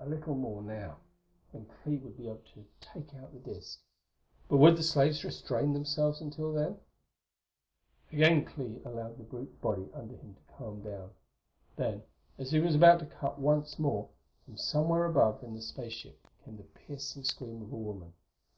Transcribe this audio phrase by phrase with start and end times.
[0.00, 0.96] A little more, now;
[1.52, 5.72] and Clee would be able to take the disk out; but would the slaves restrain
[5.72, 6.80] themselves until then?
[8.10, 11.12] Again Clee allowed the brute body under him to calm down.
[11.76, 12.02] Then,
[12.38, 14.08] as he was about to cut once more,
[14.44, 18.14] from somewhere above in the space ship came the piercing scream of a woman.